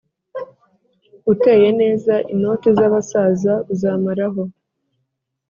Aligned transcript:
Uteye 1.33 1.67
neza 1.81 2.13
inoti 2.33 2.67
za 2.77 2.87
basaza 2.93 3.53
uzamaraho 3.73 4.43